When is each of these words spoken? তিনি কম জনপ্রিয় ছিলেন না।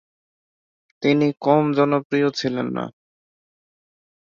তিনি 1.03 1.27
কম 1.41 1.63
জনপ্রিয় 1.77 2.27
ছিলেন 2.31 2.67
না। 2.77 2.85